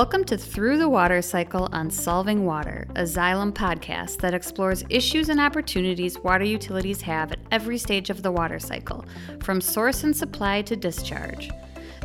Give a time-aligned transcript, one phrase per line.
[0.00, 5.28] Welcome to Through the Water Cycle on Solving Water, a Xylem podcast that explores issues
[5.28, 9.04] and opportunities water utilities have at every stage of the water cycle,
[9.42, 11.50] from source and supply to discharge.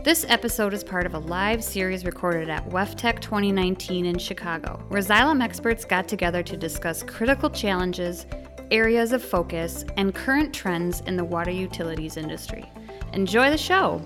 [0.04, 5.02] This episode is part of a live series recorded at WEFTEC 2019 in Chicago, where
[5.02, 8.25] Xylem experts got together to discuss critical challenges,
[8.71, 12.70] areas of focus, and current trends in the water utilities industry.
[13.14, 14.04] Enjoy the show!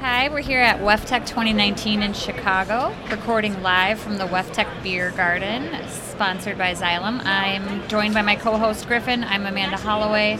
[0.00, 5.68] Hi, we're here at WEFTEC 2019 in Chicago, recording live from the WEFTEC Beer Garden,
[5.88, 7.20] sponsored by Xylem.
[7.24, 9.24] I'm joined by my co-host Griffin.
[9.24, 10.36] I'm Amanda Holloway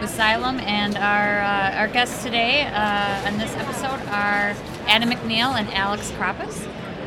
[0.00, 4.54] with Xylem, and our uh, our guests today uh, on this episode are
[4.86, 6.64] Adam McNeil and Alex Kroppis,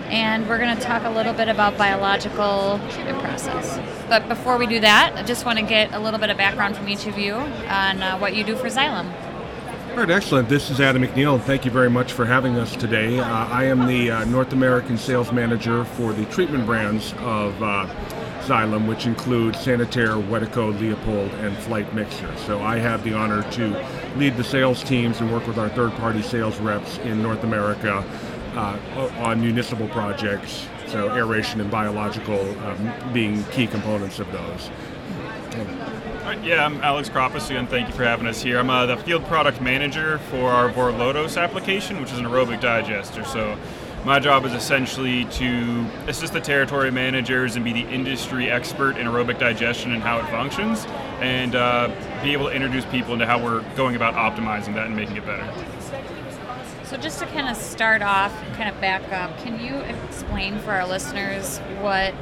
[0.09, 3.80] and we're going to talk a little bit about biological treatment process.
[4.09, 6.76] But before we do that, I just want to get a little bit of background
[6.76, 9.13] from each of you on uh, what you do for Xylem.
[9.95, 10.49] All right, excellent.
[10.49, 11.41] This is Adam McNeil.
[11.41, 13.18] Thank you very much for having us today.
[13.18, 17.88] Uh, I am the uh, North American sales manager for the treatment brands of uh,
[18.41, 22.35] Xylem, which include Sanitaire, Wedeco, Leopold, and Flygt Mixer.
[22.40, 25.93] So I have the honor to lead the sales teams and work with our third
[25.93, 28.04] party sales reps in North America
[28.55, 28.77] uh,
[29.20, 34.70] on municipal projects, so aeration and biological um, being key components of those.
[36.26, 37.68] Yeah, I'm Alex Kroppis again.
[37.68, 38.57] Thank you for having us here.
[38.57, 43.23] I'm uh, the field product manager for our Vorlodos application, which is an aerobic digester.
[43.23, 43.55] So
[44.04, 49.05] my job is essentially to assist the territory managers and be the industry expert in
[49.05, 50.85] aerobic digestion and how it functions,
[51.20, 51.91] and uh,
[52.23, 55.26] be able to introduce people into how we're going about optimizing that and making it
[55.27, 55.48] better.
[56.85, 59.76] So, just to kind of start off, kind of back up, can you
[60.07, 62.15] explain for our listeners what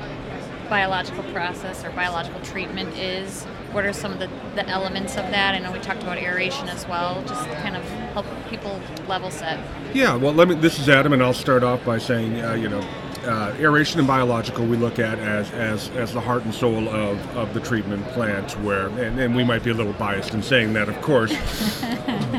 [0.67, 3.45] biological process or biological treatment is?
[3.73, 5.55] What are some of the, the elements of that?
[5.55, 9.59] I know we talked about aeration as well, just kind of help people level set.
[9.95, 10.55] Yeah, well, let me.
[10.55, 12.87] This is Adam, and I'll start off by saying, uh, you know,
[13.25, 17.37] uh, aeration and biological we look at as, as, as the heart and soul of,
[17.37, 20.73] of the treatment plant where and, and we might be a little biased in saying
[20.73, 21.31] that of course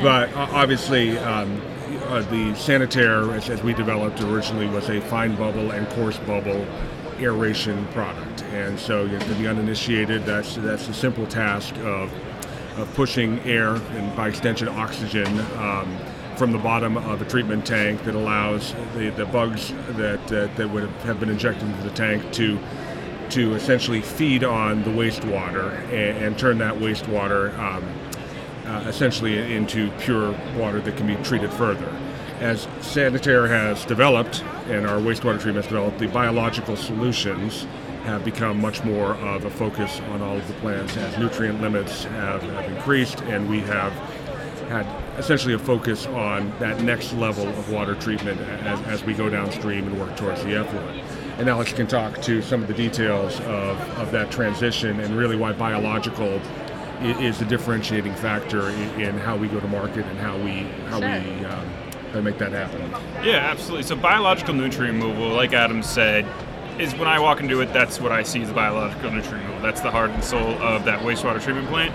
[0.02, 1.58] but uh, obviously um,
[2.08, 6.66] uh, the sanitaire as, as we developed originally was a fine bubble and coarse bubble
[7.18, 8.33] aeration product.
[8.52, 12.12] And so, you know, to the uninitiated, that's that's the simple task of,
[12.76, 15.96] of pushing air and by extension oxygen um,
[16.36, 20.70] from the bottom of a treatment tank that allows the, the bugs that, that that
[20.70, 22.58] would have been injected into the tank to
[23.30, 27.84] to essentially feed on the wastewater and, and turn that wastewater um,
[28.66, 31.88] uh, essentially into pure water that can be treated further.
[32.40, 37.66] As Sanitaire has developed and our wastewater treatment has developed, the biological solutions
[38.04, 42.04] have become much more of a focus on all of the plants as nutrient limits
[42.04, 43.92] have, have increased and we have
[44.68, 44.86] had
[45.18, 49.86] essentially a focus on that next level of water treatment as, as we go downstream
[49.86, 51.02] and work towards the effluent.
[51.38, 55.36] And Alex can talk to some of the details of, of that transition and really
[55.36, 56.40] why biological
[57.00, 61.00] is the differentiating factor in, in, how we go to market and how we how
[61.00, 61.08] sure.
[61.08, 62.80] we um, make that happen.
[63.24, 63.82] Yeah, absolutely.
[63.82, 66.24] So biological nutrient removal, like Adam said,
[66.78, 69.62] is when I walk into it, that's what I see as biological nutrient.
[69.62, 71.94] That's the heart and soul of that wastewater treatment plant.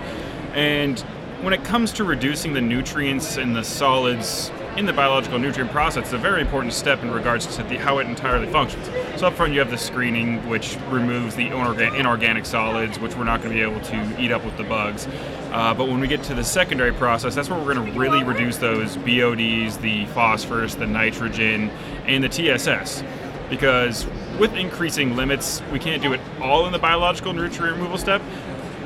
[0.54, 0.98] And
[1.42, 6.04] when it comes to reducing the nutrients and the solids in the biological nutrient process,
[6.04, 8.86] it's a very important step in regards to the, how it entirely functions.
[9.18, 13.42] So up front, you have the screening, which removes the inorganic solids, which we're not
[13.42, 15.08] going to be able to eat up with the bugs.
[15.50, 18.22] Uh, but when we get to the secondary process, that's where we're going to really
[18.22, 21.70] reduce those BODs, the phosphorus, the nitrogen,
[22.06, 23.02] and the TSS.
[23.48, 24.06] Because
[24.40, 28.22] with increasing limits, we can't do it all in the biological nutrient removal step.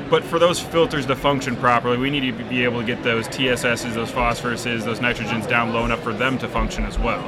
[0.09, 3.27] But for those filters to function properly, we need to be able to get those
[3.29, 7.27] TSSs, those phosphoruses, those nitrogens down low enough for them to function as well.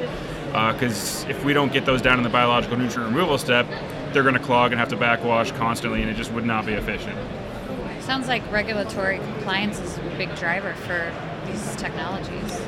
[0.73, 3.65] Because uh, if we don't get those down in the biological nutrient removal step,
[4.13, 6.73] they're going to clog and have to backwash constantly, and it just would not be
[6.73, 7.17] efficient.
[8.01, 11.11] Sounds like regulatory compliance is a big driver for
[11.47, 12.61] these technologies.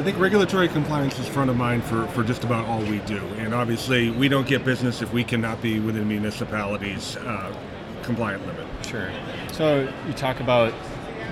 [0.00, 3.18] I think regulatory compliance is front of mind for, for just about all we do.
[3.36, 7.54] And obviously, we don't get business if we cannot be within municipalities' uh,
[8.02, 8.66] compliant limit.
[8.86, 9.12] Sure.
[9.52, 10.72] So you talk about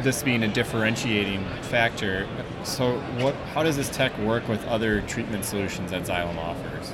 [0.02, 2.28] this being a differentiating factor.
[2.62, 3.34] So what?
[3.54, 6.92] How does this tech work with other treatment solutions that Xylem offers?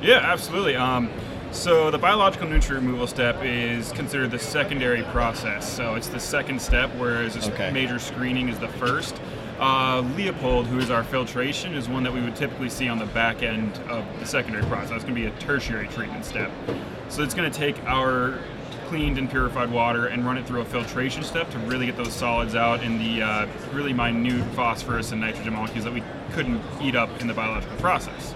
[0.00, 0.76] Yeah, absolutely.
[0.76, 1.10] Um,
[1.50, 5.68] so the biological nutrient removal step is considered the secondary process.
[5.68, 7.72] So it's the second step, whereas okay.
[7.72, 9.20] major screening is the first.
[9.66, 13.06] Uh, Leopold, who is our filtration, is one that we would typically see on the
[13.06, 14.96] back end of the secondary process.
[14.96, 16.52] It's going to be a tertiary treatment step.
[17.08, 18.38] So it's going to take our
[18.88, 22.12] cleaned and purified water and run it through a filtration step to really get those
[22.12, 26.02] solids out in the uh, really minute phosphorus and nitrogen molecules that we
[26.32, 28.34] couldn't eat up in the biological process.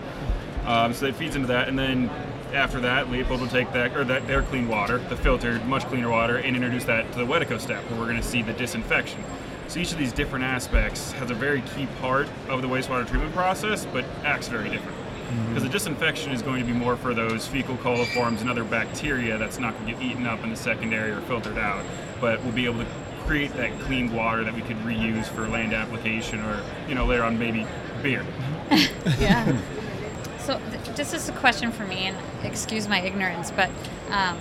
[0.64, 2.08] Um, so it feeds into that, and then
[2.54, 6.08] after that, Leopold will take that or that their clean water, the filtered, much cleaner
[6.08, 9.22] water, and introduce that to the Wedeco step, where we're going to see the disinfection.
[9.68, 13.34] So each of these different aspects has a very key part of the wastewater treatment
[13.34, 14.96] process, but acts very different.
[15.48, 19.36] Because the disinfection is going to be more for those fecal coliforms and other bacteria
[19.36, 21.84] that's not going to get eaten up in the secondary or filtered out,
[22.18, 22.86] but we'll be able to
[23.26, 27.24] create that clean water that we could reuse for land application or, you know, later
[27.24, 27.66] on maybe
[28.02, 28.24] beer.
[29.18, 29.58] Yeah.
[30.38, 33.70] so th- this is a question for me, and excuse my ignorance, but
[34.10, 34.38] um,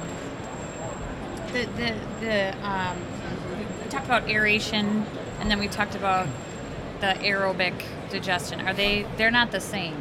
[1.51, 2.97] the the the um,
[3.87, 5.05] we talked about aeration,
[5.39, 6.27] and then we talked about
[6.99, 7.73] the aerobic
[8.09, 8.59] digestion.
[8.67, 9.05] Are they?
[9.15, 9.95] They're not the same,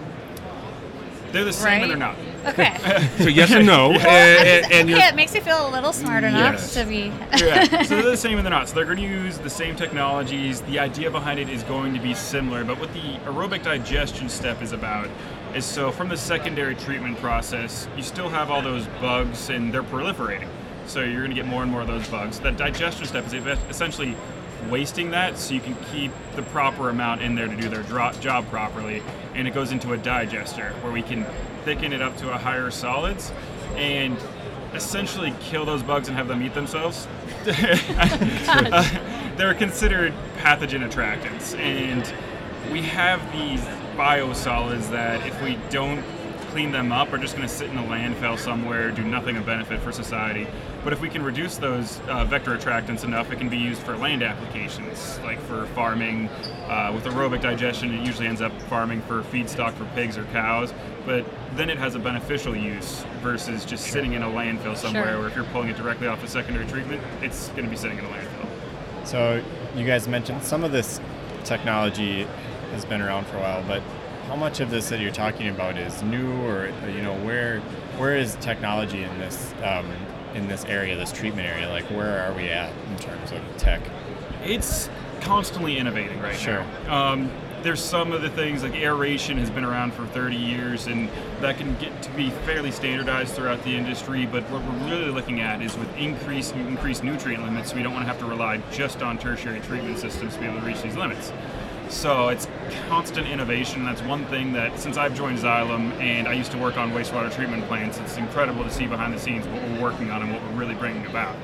[1.31, 1.83] They're the same right?
[1.83, 2.17] and they're not.
[2.47, 2.77] Okay.
[3.23, 5.69] So yes and no, and, Well, I'm just- and, and okay, it makes me feel
[5.69, 6.75] a little smart enough Yes.
[6.75, 7.13] to be.
[7.39, 7.83] yeah.
[7.85, 8.69] So they're the same and they're not.
[8.69, 10.63] So they're going to use the same technologies.
[10.63, 14.63] The idea behind it is going to be similar, but what the aerobic digestion step
[14.63, 15.09] is about
[15.55, 19.85] is so from the secondary treatment process, you still have all those bugs and they're
[19.85, 20.49] proliferating.
[20.87, 22.41] So you're going to get more and more of those bugs.
[22.41, 23.35] That digestion step is
[23.69, 24.17] essentially
[24.71, 27.83] wasting that so you can keep the proper amount in there to do their
[28.21, 29.03] job properly
[29.35, 31.25] and it goes into a digester where we can
[31.65, 33.33] thicken it up to a higher solids
[33.77, 34.17] and
[34.75, 37.07] essentially kill those bugs and have them eat themselves
[39.37, 42.13] they're considered pathogen attractants and
[42.73, 43.61] we have these
[43.97, 46.05] biosolids that if we don't
[46.51, 49.47] clean them up are just going to sit in a landfill somewhere, do nothing of
[49.47, 50.47] benefit for society.
[50.85, 53.97] But if we can reduce those uh, vector attractants enough, it can be used for
[53.97, 56.29] land applications, like for farming.
[56.69, 60.73] Uh, with aerobic digestion, it usually ends up farming for feedstock for pigs or cows,
[61.05, 65.23] but then it has a beneficial use versus just sitting in a landfill somewhere, Sure.
[65.23, 67.99] or if you're pulling it directly off a secondary treatment, it's going to be sitting
[67.99, 68.49] in a landfill.
[69.07, 69.43] So
[69.75, 71.01] you guys mentioned some of this
[71.45, 72.27] technology
[72.73, 73.83] has been around for a while, but
[74.27, 77.61] how much of this that you're talking about is new, or you know, where
[77.99, 79.91] where is technology in this um,
[80.35, 81.69] in this area, this treatment area?
[81.69, 83.81] Like, where are we at in terms of tech?
[84.45, 84.89] it's
[85.23, 86.65] constantly innovating right Sure.
[86.85, 87.13] now.
[87.13, 87.31] Um,
[87.63, 91.09] there's some of the things like aeration has been around for 30 years, and
[91.41, 94.25] that can get to be fairly standardized throughout the industry.
[94.25, 98.05] But what we're really looking at is with increased increased nutrient limits, we don't want
[98.05, 100.97] to have to rely just on tertiary treatment systems to be able to reach these
[100.97, 101.33] limits.
[101.89, 102.49] So it's
[102.89, 103.85] constant innovation.
[103.85, 107.33] That's one thing that since I've joined Xylem and I used to work on wastewater
[107.33, 110.43] treatment plants, it's incredible to see behind the scenes what we're working on and what
[110.43, 111.37] we're really bringing about.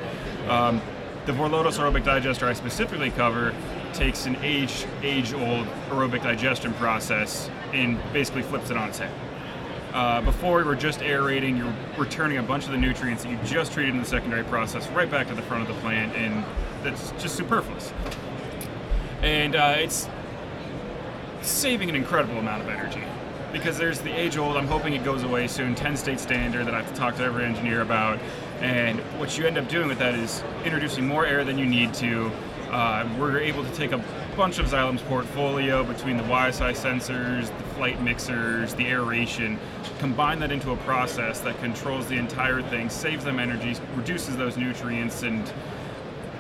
[0.48, 0.80] Um,
[1.26, 3.54] the Vorlodos aerobic digester I specifically cover
[3.92, 9.12] takes an age age old aerobic digestion process and basically flips it on its head.
[9.92, 13.38] Uh, before we were just aerating, you're returning a bunch of the nutrients that you
[13.44, 16.44] just treated in the secondary process right back to the front of the plant, and
[16.82, 17.92] that's just superfluous.
[19.20, 20.08] And uh, it's
[21.42, 23.02] saving an incredible amount of energy
[23.52, 26.74] because there's the age old, I'm hoping it goes away soon, 10 state standard that
[26.74, 28.18] I have to talk to every engineer about.
[28.60, 31.92] And what you end up doing with that is introducing more air than you need
[31.94, 32.30] to.
[32.70, 34.02] Uh, we're able to take a
[34.34, 39.58] bunch of Xylem's portfolio between the YSI sensors, the Flygt mixers, the aeration,
[39.98, 44.56] combine that into a process that controls the entire thing, saves them energy, reduces those
[44.56, 45.52] nutrients, and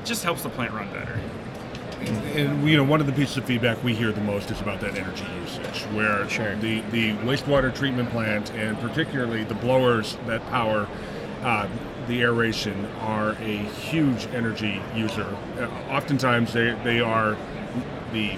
[0.04, 1.20] just helps the plant run better.
[2.08, 4.80] And you know one of the pieces of feedback we hear the most is about
[4.80, 6.54] that energy usage where Sure.
[6.56, 10.88] the the wastewater treatment plant and particularly the blowers that power
[11.42, 11.68] uh,
[12.08, 15.26] the aeration are a huge energy user
[15.58, 17.36] uh, oftentimes they, they are
[18.12, 18.32] the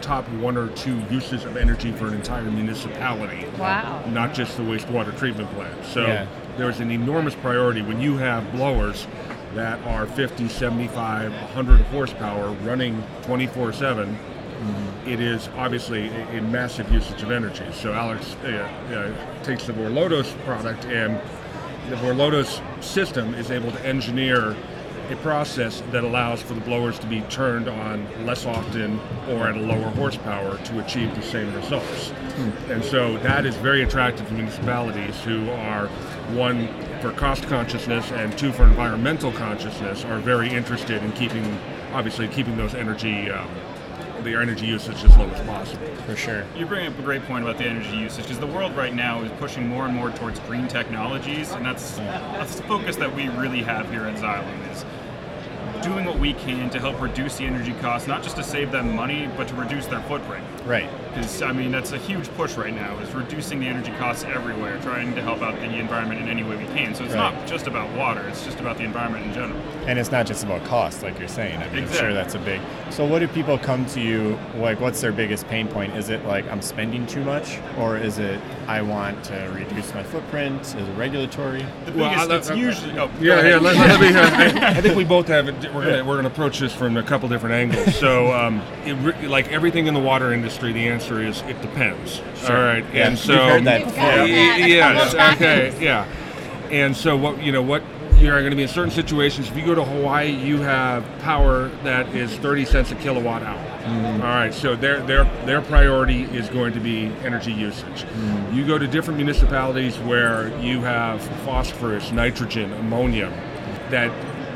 [0.00, 4.04] top one or two uses of energy for an entire municipality Wow.
[4.08, 5.84] not just the wastewater treatment plant.
[5.84, 6.26] So Yeah.
[6.56, 9.06] there's an enormous priority when you have blowers
[9.58, 14.16] that are 50, 75, 100 horsepower running 24 7.
[15.04, 17.64] It is obviously a, a massive usage of energy.
[17.72, 21.16] So Alex uh, uh, takes the Vorlodos product, and
[21.90, 24.56] the Vorlodos system is able to engineer
[25.10, 29.00] a process that allows for the blowers to be turned on less often
[29.30, 32.12] or at a lower horsepower to achieve the same results.
[32.68, 35.88] And so that is very attractive to municipalities who are
[36.36, 36.68] one
[37.00, 41.58] for cost consciousness and two for environmental consciousness are very interested in keeping
[41.92, 43.48] obviously keeping those energy um,
[44.22, 45.86] their energy usage as low as possible.
[46.04, 46.44] For sure.
[46.56, 49.22] You bring up a great point about the energy usage because the world right now
[49.22, 53.28] is pushing more and more towards green technologies, and that's that's the focus that we
[53.28, 54.72] really have here at Xylem.
[54.72, 54.84] Is
[55.84, 58.94] doing what we can to help reduce the energy costs, not just to save them
[58.94, 60.44] money, but to reduce their footprint.
[60.68, 60.88] Right.
[61.08, 64.78] Because I mean, that's a huge push right now is reducing the energy costs everywhere,
[64.82, 66.94] trying to help out the environment in any way we can.
[66.94, 67.34] So it's Right.
[67.34, 69.58] not just about water; it's just about the environment in general.
[69.86, 71.56] And it's not just about cost, like you're saying.
[71.62, 72.60] I mean, I'm sure that's a big.
[72.90, 74.38] So, what do people come to you?
[74.56, 75.96] Like, what's their biggest pain point?
[75.96, 80.02] Is it like I'm spending too much, or is it I want to reduce my
[80.02, 80.60] footprint?
[80.60, 81.64] Is it regulatory?
[81.86, 82.98] The Well, biggest, I- it's I- usually.
[82.98, 83.56] Oh, Yeah, yeah.
[83.58, 84.20] Let, let me, uh,
[84.66, 85.54] I, I think we both have it.
[85.74, 87.96] We're gonna we're gonna approach this from a couple different angles.
[87.96, 92.20] So, um, it, like everything in the water industry, the answer is it depends.
[92.36, 92.56] Sure.
[92.56, 94.02] All right, Yeah, and we've so heard that We've before.
[94.10, 96.06] got Y- that a yes, okay, yeah.
[96.70, 97.82] And so what you know what
[98.18, 99.48] you're going to be in certain situations.
[99.48, 103.56] If you go to Hawaii, you have power that is 30 cents a kilowatt hour.
[103.84, 104.22] Mm-hmm.
[104.22, 108.02] All right, so their their their priority is going to be energy usage.
[108.02, 108.56] Mm-hmm.
[108.56, 113.30] You go to different municipalities where you have phosphorus, nitrogen, ammonia,
[113.90, 114.10] that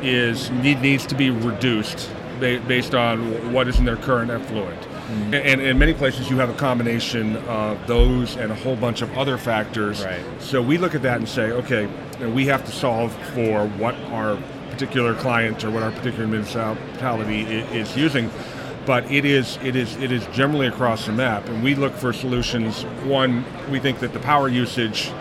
[0.05, 4.77] is need, needs to be reduced based on what is in their current effluent.
[5.13, 5.35] Mm-hmm.
[5.35, 9.17] And in many places, you have a combination of those and a whole bunch of
[9.19, 10.05] other factors.
[10.05, 10.25] Right.
[10.41, 11.87] So we look at that and say, okay,
[12.29, 14.39] we have to solve for what our
[14.71, 18.31] particular client or what our particular municipality is using.
[18.85, 22.13] But it is it is it is generally across the map, and we look for
[22.13, 22.83] solutions.
[23.05, 25.13] One, we think that the power usage,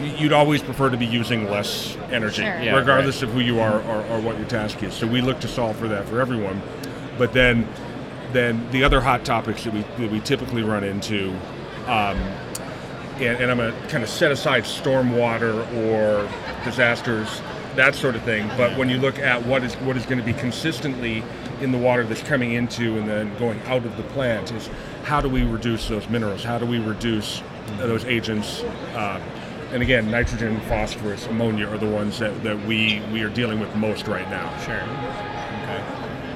[0.00, 2.62] you'd always prefer to be using less energy, Sure.
[2.62, 4.94] Yeah, regardless of who you are or, or what your task is.
[4.94, 6.62] So we look to solve for that for everyone.
[7.18, 7.68] But then,
[8.34, 11.30] then the other hot topics that we that we typically run into
[11.86, 12.18] um,
[13.16, 15.54] and, and I'm going to kind of set aside stormwater
[15.86, 16.28] or
[16.64, 17.40] disasters,
[17.76, 18.48] that sort of thing.
[18.56, 21.22] But when you look at what is what is going to be consistently
[21.60, 24.68] in the water that's coming into and then going out of the plant, is
[25.04, 26.42] how do we reduce those minerals?
[26.42, 28.62] How do we reduce uh, those agents?
[28.94, 29.20] Uh,
[29.72, 33.74] and again, nitrogen, phosphorus, ammonia are the ones that, that we, we are dealing with
[33.74, 34.56] most right now.
[34.58, 35.43] Sure.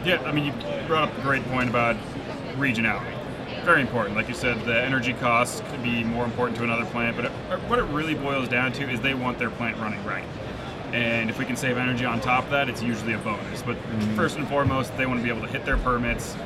[0.08, 0.52] Yeah, I mean, you
[0.86, 1.94] brought up a great point about
[2.56, 3.14] regionality.
[3.62, 4.16] Very important.
[4.16, 7.30] Like you said, the energy costs could be more important to another plant, but it,
[7.68, 10.24] what it really boils down to is they want their plant running right.
[10.94, 13.60] And if we can save energy on top of that, it's usually a bonus.
[13.60, 14.16] But mm-hmm.
[14.16, 16.36] first and foremost, they want to be able to hit their permits,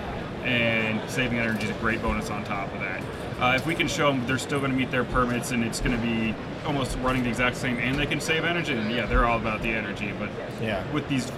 [0.42, 3.00] and saving energy is a great bonus on top of that.
[3.42, 5.80] Uh, if we can show them they're still going to meet their permits and it's
[5.80, 6.32] going to be
[6.64, 9.60] almost running the exact same and they can save energy, then yeah, they're all about
[9.62, 10.12] the energy.
[10.16, 10.30] But
[10.60, 10.84] Yeah.
[10.92, 11.30] with these,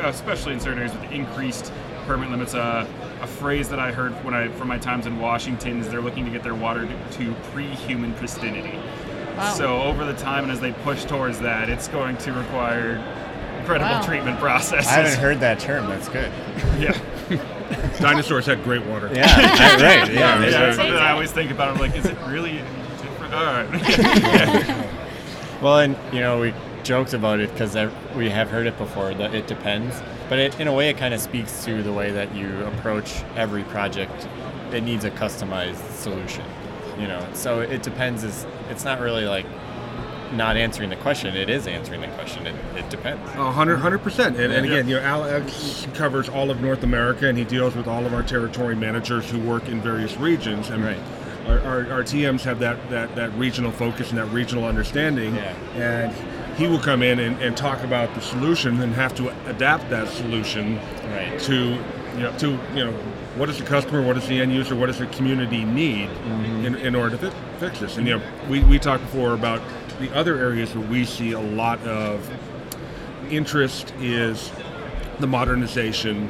[0.00, 1.70] especially in certain areas with increased
[2.06, 2.54] permit limits.
[2.54, 2.86] Uh,
[3.20, 6.24] a phrase that I heard when I from my times in Washington is they're looking
[6.24, 8.74] to get their water to, to pre-human pristinity.
[9.36, 9.52] Wow.
[9.52, 12.96] So over the time and as they push towards that, it's going to require
[13.60, 14.02] incredible Wow.
[14.02, 14.90] treatment processes.
[14.90, 15.88] I haven't heard that term.
[15.88, 16.32] That's good.
[16.80, 16.98] Yeah,
[17.98, 19.10] Dinosaurs had great water.
[19.12, 19.22] Yeah.
[19.82, 20.10] right.
[20.12, 20.12] Yeah.
[20.12, 21.68] yeah, there's that's something I always think about.
[21.68, 22.62] I'm like, is it really
[23.02, 23.34] different?
[23.34, 24.86] All right.
[25.60, 26.54] Well, and you know, we
[26.84, 27.76] joked about it because
[28.16, 31.12] we have heard it before that it depends, but it, in a way, it kind
[31.12, 34.26] of speaks to the way that you approach every project.
[34.72, 36.44] It needs a customized solution,
[36.98, 37.26] you know.
[37.34, 38.24] So it depends.
[38.24, 39.44] Is it's not really like
[40.32, 41.34] not answering the question.
[41.36, 42.46] It is answering the question.
[42.46, 43.22] It, it depends.
[43.36, 44.36] A hundred, hundred percent.
[44.38, 47.86] And, and again, you know, Alex covers all of North America, and he deals with
[47.86, 50.70] all of our territory managers who work in various regions.
[50.70, 50.98] And Right.
[51.46, 55.34] our, our, our TMs have that, that, that regional focus and that regional understanding.
[55.34, 55.54] Yeah.
[55.74, 59.88] And he will come in and, and talk about the solution and have to adapt
[59.90, 60.78] that solution
[61.10, 61.40] Right.
[61.40, 61.54] to,
[62.14, 62.92] you know, to you know,
[63.36, 66.66] what does the customer, what does the end user, what does the community need mm-hmm.
[66.66, 67.96] in, in order to fi- fix this?
[67.96, 69.60] And you know, we, we talked before about
[70.00, 72.28] the other areas where we see a lot of
[73.30, 74.50] interest is
[75.20, 76.28] the modernization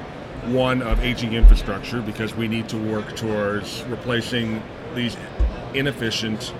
[0.48, 4.62] one of aging infrastructure because we need to work towards replacing
[4.94, 5.16] these
[5.74, 6.52] inefficient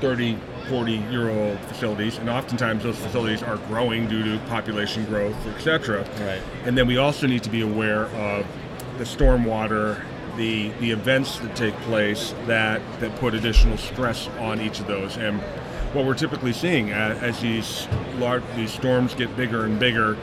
[0.00, 5.34] 30 40 year old facilities and oftentimes those facilities are growing due to population growth
[5.46, 6.42] etc Right.
[6.66, 8.46] and then we also need to be aware of
[8.98, 10.04] the stormwater
[10.36, 15.16] the the events that take place that that put additional stress on each of those
[15.16, 15.40] and
[15.92, 20.16] what we're typically seeing as, as these large these storms get bigger and bigger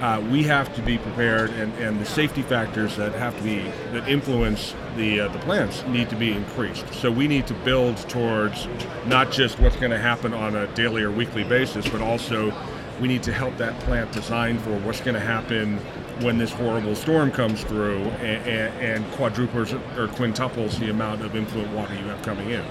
[0.00, 3.60] uh, we have to be prepared and, and the safety factors that have to be
[3.92, 7.96] that influence the uh, the plants need to be increased so we need to build
[8.08, 8.68] towards
[9.06, 12.52] not just what's going to happen on a daily or weekly basis but also
[13.00, 15.78] we need to help that plant design for what's going to happen
[16.22, 21.36] when this horrible storm comes through and, and, and quadruples or quintuples the amount of
[21.36, 22.64] influent water you have coming in.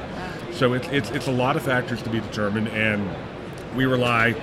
[0.56, 3.08] So it's, it's, it's a lot of factors to be determined, and
[3.76, 4.36] we rely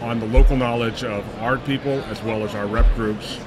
[0.00, 3.38] on the local knowledge of our people as well as our rep groups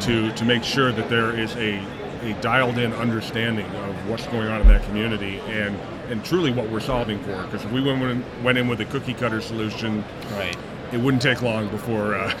[0.00, 1.78] to, to make sure that there is a,
[2.22, 5.76] a dialed in understanding of what's going on in that community and,
[6.10, 7.42] and truly what we're solving for.
[7.44, 10.56] Because if we went, in- went in with a cookie cutter solution, Right.
[10.92, 12.36] it wouldn't take long before uh,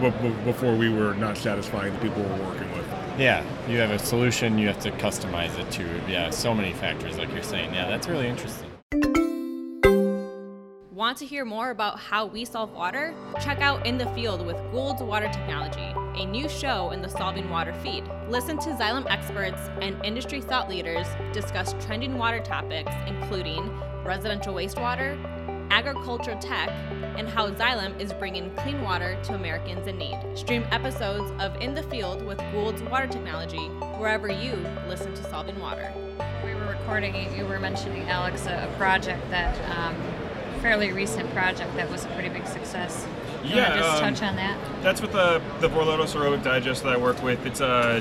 [0.44, 2.86] before we were not satisfying the people we're working with.
[3.16, 7.16] Yeah, you have a solution, you have to customize it to yeah, so many factors
[7.16, 7.72] like you're saying.
[7.72, 8.68] Yeah, that's really interesting.
[10.90, 13.14] Want to hear more about how we solve water?
[13.40, 17.50] Check out In the Field with Gould's Water Technology, a new show in the Solving
[17.50, 18.02] Water feed.
[18.28, 23.70] Listen to Xylem experts and industry thought leaders discuss trending water topics, including
[24.04, 25.16] residential wastewater,
[25.74, 26.70] agriculture tech,
[27.18, 30.16] and how Xylem is bringing clean water to Americans in need.
[30.36, 33.66] Stream episodes of In the Field with Gould's Water Technology
[33.98, 34.54] wherever you
[34.86, 35.92] listen to Solving Water.
[36.44, 39.96] We were recording, you were mentioning, Alex, a, a project that, um,
[40.60, 43.04] fairly recent project that was a pretty big success.
[43.42, 44.82] You yeah, wanna just um, touch on that.
[44.82, 47.44] That's with the the Vorlodos aerobic digest that I work with.
[47.44, 48.00] It's uh,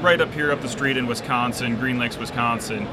[0.00, 2.88] right up here up the street in Wisconsin, Green Lakes, Wisconsin.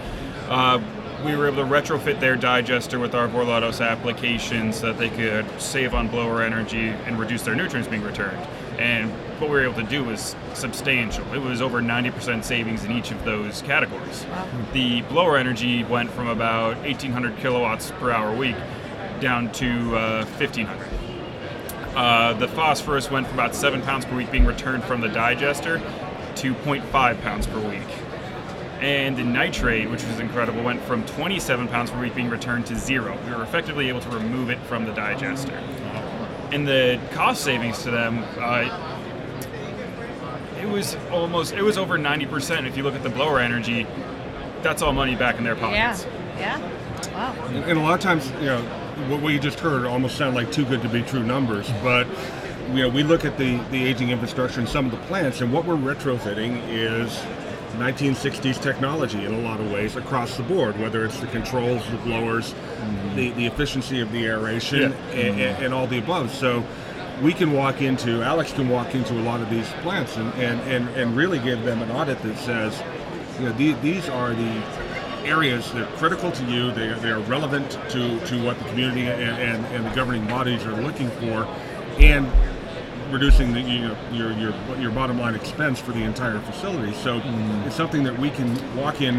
[0.49, 0.79] Uh,
[1.25, 5.45] we were able to retrofit their digester with our Vorlodos application so that they could
[5.59, 8.37] save on blower energy and reduce their nutrients being returned.
[8.77, 11.25] And what we were able to do was substantial.
[11.33, 14.25] It was over 90% savings in each of those categories.
[14.25, 14.47] Wow.
[14.73, 18.55] The blower energy went from about 1,800 kilowatts per hour a week
[19.19, 20.87] down to uh, 1,500.
[21.95, 25.79] Uh, the phosphorus went from about 7 pounds per week being returned from the digester
[26.35, 28.06] to 0.5 pounds per week.
[28.79, 32.75] And the nitrate, which was incredible, went from 27 pounds per week being returned to
[32.75, 33.17] zero.
[33.25, 35.55] We were effectively able to remove it from the digester.
[36.51, 38.93] And the cost savings to them, uh,
[40.61, 42.67] it was almost, it was over 90%.
[42.67, 43.87] If you look at the blower energy,
[44.61, 46.05] that's all money back in their Yeah, pockets.
[46.37, 46.57] yeah.
[46.59, 47.45] yeah, Wow.
[47.47, 48.61] And, and a lot of times, you know,
[49.09, 52.07] what we just heard almost sound like too good to be true numbers, but
[52.69, 55.53] you know, we look at the, the aging infrastructure in some of the plants, and
[55.53, 57.17] what we're retrofitting is
[57.77, 61.97] 1960s technology in a lot of ways across the board, whether it's the controls, the
[61.97, 63.15] blowers, mm-hmm.
[63.15, 64.87] the, the efficiency of the aeration, Yeah.
[64.87, 65.63] and, and, mm-hmm.
[65.63, 66.33] and all the above.
[66.33, 66.63] So
[67.21, 70.59] we can walk into, Alex can walk into a lot of these plants and, and,
[70.61, 72.81] and, and really give them an audit that says,
[73.39, 74.63] you know, the, these are the
[75.25, 78.65] areas that are critical to you, they are, they are relevant to, to what the
[78.65, 81.45] community and, and, and the governing bodies are looking for,
[81.99, 82.27] and
[83.11, 86.93] reducing the, you know, your, your, your bottom line expense for the entire facility.
[86.93, 87.65] So mm.
[87.65, 89.15] it's something that we can walk in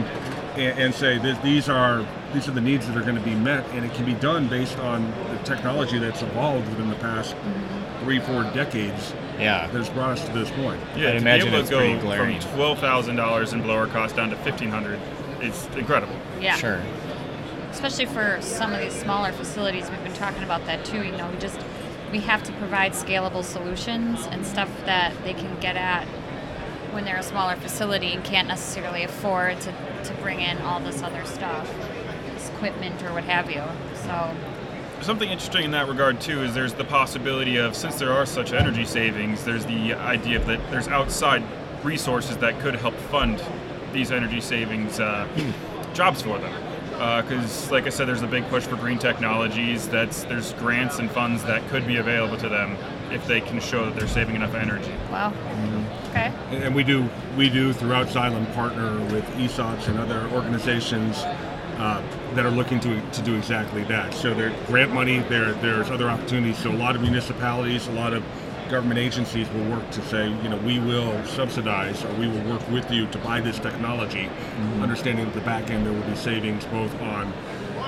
[0.56, 3.34] and, and say that these are these are the needs that are going to be
[3.34, 7.34] met, and it can be done based on the technology that's evolved within the past
[7.34, 8.04] mm-hmm.
[8.04, 9.66] three, four decades Yeah.
[9.66, 10.78] that has brought us to this point.
[10.94, 12.40] Yeah, I'd to imagine be able it's to pretty go glaring.
[12.40, 15.00] from twelve thousand dollars in blower cost down to fifteen hundred,
[15.40, 16.14] it's incredible.
[16.40, 16.56] Yeah.
[16.56, 16.82] Sure.
[17.70, 21.30] especially for some of these smaller facilities we've been talking about that too you know
[21.30, 21.60] we just
[22.10, 26.06] we have to provide scalable solutions and stuff that they can get at
[26.92, 29.72] when they're a smaller facility and can't necessarily afford to,
[30.04, 31.70] to bring in all this other stuff
[32.32, 33.62] this equipment or what have you
[34.06, 34.34] so
[35.00, 38.52] Something interesting in that regard too is there's the possibility of since there are such
[38.52, 41.42] energy savings, there's the idea that there's outside
[41.84, 43.42] resources that could help fund
[43.92, 45.26] these energy savings uh,
[45.94, 46.67] jobs for them.
[46.98, 49.88] Because, like I said, there's a big push for green technologies.
[49.88, 52.76] That's there's grants and funds that could be available to them
[53.12, 54.92] if they can show that they're saving enough energy.
[55.10, 55.32] wow
[56.10, 61.16] okay And and we do we do throughout Xylem partner with ESOPs and other organizations
[61.78, 62.02] uh,
[62.34, 64.12] that are looking to, to do exactly that.
[64.12, 66.58] So there's grant money, there there's other opportunities.
[66.58, 68.24] So a lot of municipalities, a lot of
[68.68, 72.68] government agencies will work to say, you know, we will subsidize or we will work
[72.70, 74.28] with you to buy this technology,
[74.80, 77.32] understanding that the back end there will be savings both on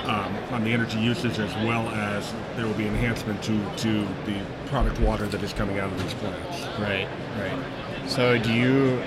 [0.03, 4.35] um, on the energy usage as well as there will be enhancement to, to the
[4.65, 6.63] product water that is coming out of these plants.
[6.79, 8.09] Right, right.
[8.09, 8.99] So do you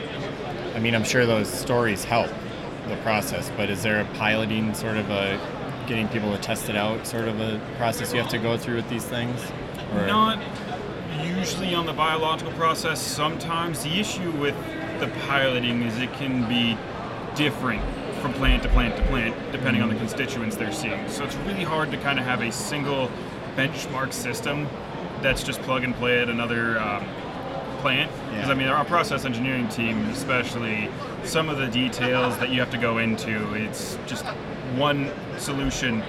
[0.75, 2.31] I mean I'm sure those stories help
[2.89, 5.41] the process, but is there a piloting sort of a
[5.89, 8.77] getting people to test it out sort of a process you have to go through
[8.77, 9.41] with these things?
[9.95, 10.39] Or Not
[11.45, 12.99] usually on the biological process.
[12.99, 14.55] Sometimes the issue with
[14.99, 16.75] the piloting is it can be
[17.37, 17.83] different
[18.23, 21.07] from plant to plant to plant depending on the constituents they're seeing.
[21.11, 23.11] So it's really hard to kind of have a single
[23.57, 24.67] benchmark system
[25.21, 27.05] that's just plug and play at another um,
[27.81, 28.11] plant.
[28.31, 28.53] Because Yeah.
[28.53, 30.89] I mean, our process engineering team, especially,
[31.25, 34.25] some of the details that you have to go into, it's just
[34.77, 36.03] one solution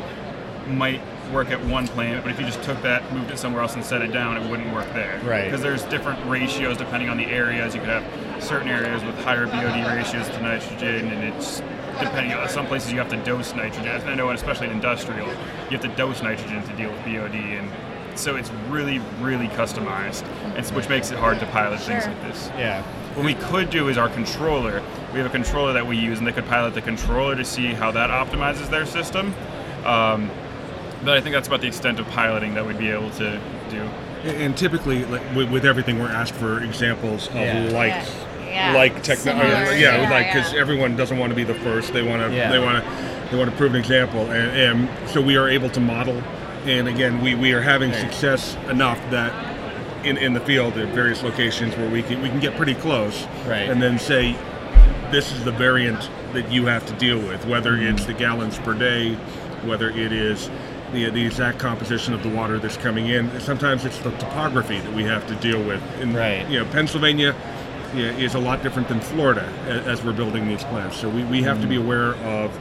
[0.65, 3.75] might work at one plant, but if you just took that, moved it somewhere else,
[3.75, 5.19] and set it down, it wouldn't work there.
[5.23, 5.45] Right.
[5.45, 7.73] Because there's different ratios depending on the areas.
[7.73, 11.61] You could have certain areas with higher BOD ratios to nitrogen, and it's
[11.99, 14.01] depending on some places you have to dose nitrogen.
[14.07, 17.69] I know, especially in industrial, you have to dose nitrogen to deal with BOD, and
[18.19, 22.21] so it's really, really customized, and s- which makes it hard to pilot things like
[22.23, 22.49] this.
[22.57, 22.81] Yeah.
[23.15, 24.81] What we could do is our controller.
[25.13, 27.67] We have a controller that we use, and they could pilot the controller to see
[27.73, 29.33] how that optimizes their system.
[29.85, 30.29] Um,
[31.05, 33.39] but I think that's about the extent of piloting that we'd be able to
[33.69, 33.81] do.
[34.29, 37.69] And typically, like, with, with everything, we're asked for examples of Yeah.
[37.71, 38.05] like,
[38.47, 38.73] Yeah.
[38.73, 39.47] like technology.
[39.47, 40.61] Similar, Yeah, yeah, like because uh, yeah.
[40.61, 41.93] everyone doesn't want to be the first.
[41.93, 42.35] They want to.
[42.35, 42.51] Yeah.
[42.51, 42.91] They want to.
[43.31, 46.21] They want to prove an example, and, and so we are able to model.
[46.65, 49.33] And again, we, we are having success enough that
[50.05, 53.25] in, in the field at various locations where we can we can get pretty close,
[53.47, 53.69] Right.
[53.69, 54.35] and then say,
[55.11, 57.95] this is the variant that you have to deal with, whether mm-hmm.
[57.95, 59.15] it's the gallons per day,
[59.65, 60.49] whether it is
[60.91, 63.39] the, the exact composition of the water that's coming in.
[63.39, 65.81] Sometimes it's the topography that we have to deal with.
[65.99, 66.47] And, Right.
[66.49, 67.35] You know, Pennsylvania
[67.93, 70.97] yeah, is a lot different than Florida a- as we're building these plants.
[70.97, 71.83] So we, we have to be mm.
[71.83, 72.57] aware of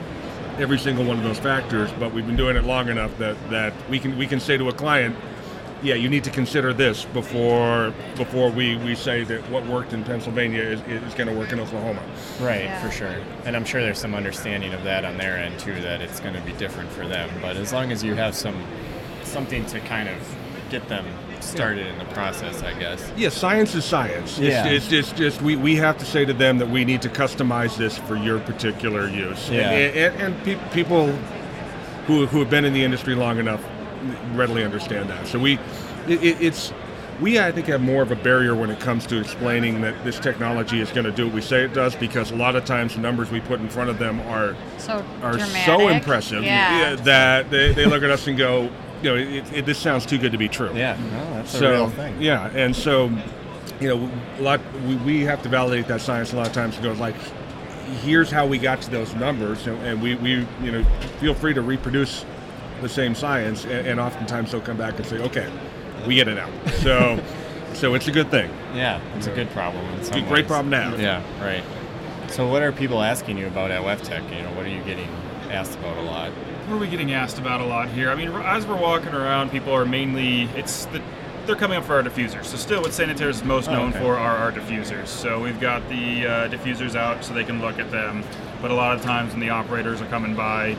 [0.59, 3.73] every single one of those factors, but we've been doing it long enough that, that
[3.91, 5.17] we can we can say to a client,
[5.85, 10.03] yeah, you need to consider this before before we, we say that what worked in
[10.03, 12.03] Pennsylvania is, is going to work in Oklahoma.
[12.41, 12.81] Right, Yeah.
[12.83, 13.15] for sure.
[13.45, 16.35] And I'm sure there's some understanding of that on their end too, that it's going
[16.35, 17.31] to be different for them.
[17.43, 18.61] But as long as you have some
[19.23, 20.17] something to kind of
[20.71, 21.05] get them
[21.41, 23.13] started in the process, I guess.
[23.17, 24.39] Yeah, science is science.
[24.39, 24.65] Yeah.
[24.67, 27.11] It's, it's, it's just we, we have to say to them that we need to
[27.11, 29.51] customize this for your particular use.
[29.51, 29.71] Yeah.
[29.71, 31.09] And, and, and pe- people
[32.07, 33.63] who, who have been in the industry long enough
[34.35, 35.27] readily understand that.
[35.27, 35.55] So we,
[36.09, 36.73] it, it- it's
[37.21, 40.19] we I think have more of a barrier when it comes to explaining that this
[40.19, 42.95] technology is going to do what we say it does because a lot of times
[42.97, 45.65] the numbers we put in front of them are So are dramatic.
[45.65, 46.97] so impressive Yeah.
[46.97, 48.63] that they, they look at us and go,
[49.01, 51.59] you know, it, it, this sounds too good to be true Yeah, no, that's a
[51.59, 52.21] so real thing.
[52.21, 53.09] yeah and so
[53.81, 56.75] you know a lot we, we have to validate that science a lot of times
[56.75, 57.15] and go like
[58.03, 60.85] here's how we got to those numbers and, and we, we you know
[61.21, 62.25] feel free to reproduce
[62.83, 65.51] the same science and, and oftentimes they'll come back and say okay
[66.07, 66.51] we get it now
[66.83, 67.23] so
[67.75, 69.85] so it's a good thing Yeah, it's a good problem.
[69.95, 70.47] In some great ways.
[70.47, 71.01] problem to have.
[71.01, 71.63] Yeah, right.
[72.31, 74.37] So, what are people asking you about at WEFTEC?
[74.37, 75.09] You know, what are you getting
[75.51, 76.31] asked about a lot?
[76.33, 78.11] What are we getting asked about a lot here?
[78.11, 81.01] I mean, as we're walking around, people are mainly it's the
[81.47, 82.47] they're coming up for our diffusers.
[82.47, 84.01] So still, what Sanitaire is most Oh, known okay.
[84.01, 85.07] for are our diffusers.
[85.09, 88.25] So we've got the uh, diffusers out so they can look at them.
[88.63, 90.75] But a lot of times when the operators are coming by,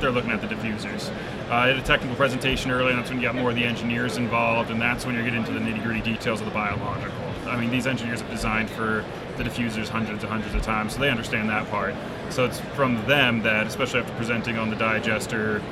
[0.00, 1.10] they're looking at the diffusers.
[1.48, 3.64] Uh, I had a technical presentation earlier, and that's when you got more of the
[3.64, 7.24] engineers involved, and that's when you're getting into the nitty gritty details of the biological.
[7.46, 9.04] I mean, these engineers have designed for
[9.36, 11.94] the diffusers hundreds and hundreds of times, so they understand that part.
[12.28, 15.62] So it's from them that, especially after presenting on the digester,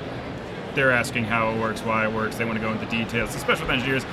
[0.75, 2.37] they're asking how it works, why it works.
[2.37, 3.35] They want to go into details.
[3.35, 4.05] Especially with engineers,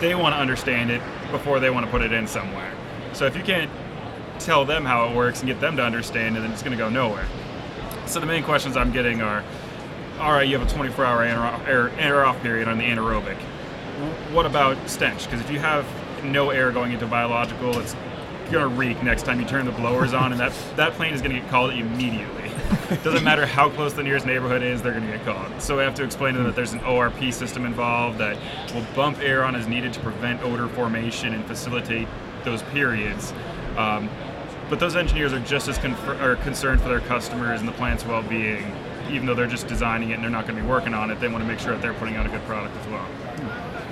[0.00, 2.72] they want to understand it before they want to put it in somewhere.
[3.12, 3.70] So if you can't
[4.38, 6.82] tell them how it works and get them to understand it, then it's going to
[6.82, 7.26] go nowhere.
[8.06, 9.42] So the main questions I'm getting are,
[10.20, 13.36] all right, you have a 24-hour air, air, off period on the anaerobic.
[14.32, 15.24] What about stench?
[15.24, 15.84] Because if you have
[16.24, 17.96] no air going into biological, it's
[18.50, 21.40] gonna reek next time you turn the blowers on, and that that plane is gonna
[21.40, 22.50] get called immediately.
[23.02, 25.60] Doesn't matter how close the nearest neighborhood is, they're gonna get called.
[25.60, 28.38] So we have to explain to them that there's an ORP system involved that
[28.72, 32.06] will bump air on as needed to prevent odor formation and facilitate
[32.44, 33.32] those periods.
[33.76, 34.08] Um,
[34.68, 38.04] but those engineers are just as confer- are concerned for their customers and the plant's
[38.04, 38.72] well-being,
[39.10, 41.20] even though they're just designing it and they're not going to be working on it.
[41.20, 43.06] They want to make sure that they're putting out a good product as well.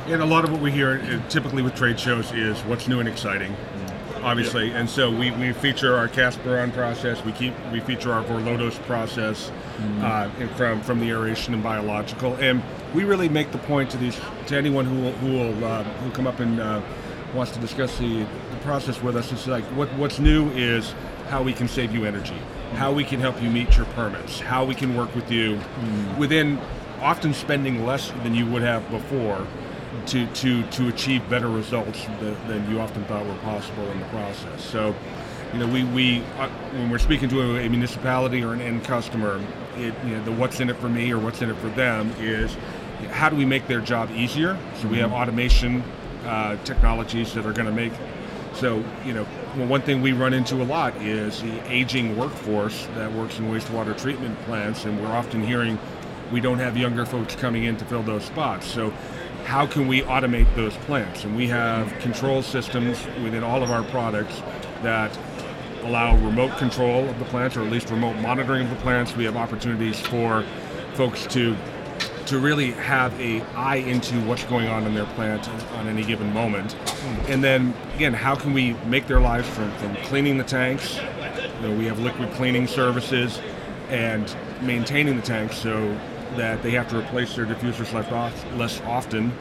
[0.07, 3.01] And a lot of what we hear uh, typically with trade shows is what's new
[3.01, 3.57] and exciting,
[4.23, 4.71] obviously.
[4.71, 7.25] And so we, we feature our Casperon process.
[7.25, 9.51] We keep we feature our Vorlodos process
[10.01, 12.35] uh, from from the aeration and biological.
[12.35, 15.85] And we really make the point to these to anyone who will, who will uh,
[15.85, 16.83] who come up and uh,
[17.35, 19.33] wants to discuss the, the process with us.
[19.33, 20.95] It's like what what's new is
[21.29, 22.39] how we can save you energy,
[22.75, 25.61] how we can help you meet your permits, how we can work with you
[26.19, 26.61] within
[27.01, 29.47] often spending less than you would have before
[30.07, 34.07] to, to, to achieve better results than, than you often thought were possible in the
[34.07, 34.65] process.
[34.65, 34.95] So,
[35.53, 38.85] you know, we, we uh, when we're speaking to a, a municipality or an end
[38.85, 39.41] customer,
[39.77, 42.11] it, you know, the what's in it for me or what's in it for them
[42.19, 42.57] is
[43.11, 44.59] how do we make their job easier?
[44.81, 45.83] So we have automation
[46.25, 47.93] uh, technologies that are going to make
[48.55, 52.87] so, you know, well, one thing we run into a lot is the aging workforce
[52.95, 55.79] that works in wastewater treatment plants, and we're often hearing
[56.31, 58.67] we don't have younger folks coming in to fill those spots.
[58.67, 58.91] So,
[59.45, 61.25] how can we automate those plants?
[61.25, 64.41] And we have control systems within all of our products
[64.83, 65.17] that
[65.83, 69.15] allow remote control of the plants, or at least remote monitoring of the plants.
[69.17, 70.45] We have opportunities for
[70.95, 71.57] folks to
[72.27, 76.33] to really have a eye into what's going on in their plant on any given
[76.33, 76.75] moment.
[77.29, 80.97] And then again, how can we make their lives from, from cleaning the tanks?
[80.97, 83.41] You know, we have liquid cleaning services
[83.89, 85.99] and maintaining the tanks so
[86.37, 89.33] that they have to replace their diffusers less, off, less often.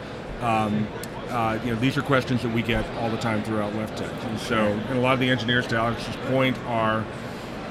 [0.41, 0.87] Um,
[1.29, 4.25] uh, you know, these are questions that we get all the time throughout WEFTEC.
[4.25, 7.03] And so, and a lot of the engineers, to Alex's point, are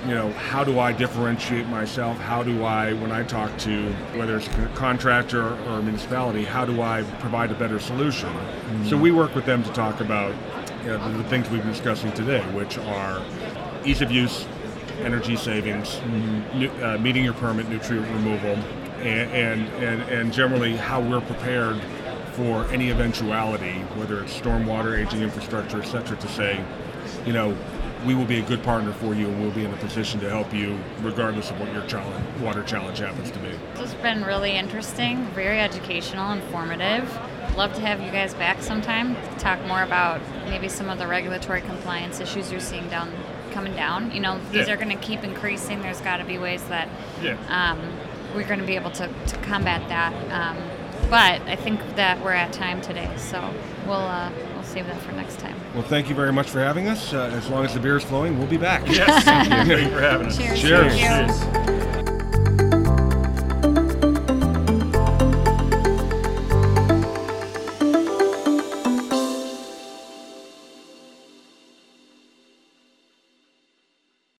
[0.06, 2.18] you know, how do I differentiate myself?
[2.18, 6.64] How do I, when I talk to whether it's a contractor or a municipality, how
[6.64, 8.28] do I provide a better solution?
[8.28, 8.88] Mm-hmm.
[8.88, 10.34] So we work with them to talk about
[10.82, 13.22] you know, the, the, things we've been discussing today, which are
[13.84, 14.44] ease of use,
[15.02, 16.58] energy savings, mm-hmm.
[16.58, 18.56] new, uh, meeting your permit, nutrient removal,
[19.02, 21.80] and, and, and, and generally how we're prepared
[22.32, 26.64] for any eventuality, whether it's stormwater, aging infrastructure, et cetera, to say,
[27.24, 27.56] you know,
[28.06, 30.28] we will be a good partner for you and we'll be in a position to
[30.28, 33.50] help you regardless of what your challenge, water challenge happens to be.
[33.74, 37.10] This has been really interesting, very educational, informative.
[37.56, 41.06] Love to have you guys back sometime to talk more about maybe some of the
[41.06, 43.12] regulatory compliance issues you're seeing down
[43.52, 44.10] coming down.
[44.10, 44.74] You know, these yeah.
[44.74, 45.82] are going to keep increasing.
[45.82, 46.88] There's got to be ways that
[47.20, 47.36] yeah.
[47.48, 47.78] um,
[48.34, 50.12] we're going to be able to, to combat that.
[50.32, 50.56] Um,
[51.10, 53.52] but I think that we're at time today, so
[53.86, 55.58] we'll uh, we'll save that for next time.
[55.74, 57.12] Well, thank you very much for having us.
[57.12, 58.86] Uh, as long as the beer is flowing, we'll be back.
[58.88, 59.76] Yes, thank you.
[59.76, 60.38] thank you for having us.
[60.38, 60.60] Cheers.
[60.60, 60.98] Cheers.
[60.98, 61.81] Cheers.